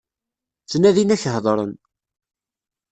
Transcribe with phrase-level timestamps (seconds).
[0.63, 1.71] Ttnadin ad ak-hedṛen.